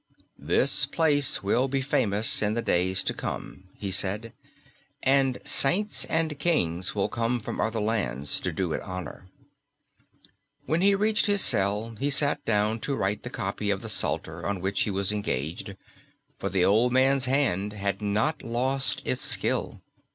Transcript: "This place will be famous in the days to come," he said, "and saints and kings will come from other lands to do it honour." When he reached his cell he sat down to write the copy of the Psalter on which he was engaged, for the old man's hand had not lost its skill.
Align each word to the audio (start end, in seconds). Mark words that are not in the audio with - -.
"This 0.39 0.87
place 0.87 1.43
will 1.43 1.67
be 1.67 1.79
famous 1.81 2.41
in 2.41 2.55
the 2.55 2.63
days 2.63 3.03
to 3.03 3.13
come," 3.13 3.65
he 3.77 3.91
said, 3.91 4.33
"and 5.03 5.37
saints 5.45 6.05
and 6.05 6.39
kings 6.39 6.95
will 6.95 7.07
come 7.07 7.39
from 7.39 7.61
other 7.61 7.79
lands 7.79 8.39
to 8.41 8.51
do 8.51 8.73
it 8.73 8.81
honour." 8.81 9.27
When 10.65 10.81
he 10.81 10.95
reached 10.95 11.27
his 11.27 11.43
cell 11.43 11.95
he 11.99 12.09
sat 12.09 12.43
down 12.45 12.79
to 12.79 12.95
write 12.95 13.21
the 13.21 13.29
copy 13.29 13.69
of 13.69 13.83
the 13.83 13.89
Psalter 13.89 14.43
on 14.43 14.59
which 14.59 14.81
he 14.81 14.89
was 14.89 15.11
engaged, 15.11 15.77
for 16.39 16.49
the 16.49 16.65
old 16.65 16.91
man's 16.91 17.25
hand 17.25 17.73
had 17.73 18.01
not 18.01 18.41
lost 18.41 19.03
its 19.05 19.21
skill. 19.21 19.81